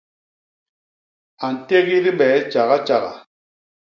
A 1.45 1.47
ntégi 1.55 1.97
dibee 2.03 2.37
tjagatjaga. 2.51 3.13